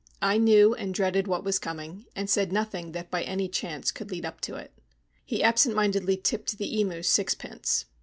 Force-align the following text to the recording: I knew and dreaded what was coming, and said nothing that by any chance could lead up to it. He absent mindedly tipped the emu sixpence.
I 0.23 0.39
knew 0.39 0.73
and 0.73 0.95
dreaded 0.95 1.27
what 1.27 1.43
was 1.43 1.59
coming, 1.59 2.05
and 2.15 2.27
said 2.27 2.51
nothing 2.51 2.93
that 2.93 3.11
by 3.11 3.21
any 3.21 3.47
chance 3.47 3.91
could 3.91 4.09
lead 4.09 4.25
up 4.25 4.41
to 4.41 4.55
it. 4.55 4.71
He 5.23 5.43
absent 5.43 5.75
mindedly 5.75 6.17
tipped 6.17 6.57
the 6.57 6.79
emu 6.79 7.03
sixpence. 7.03 7.85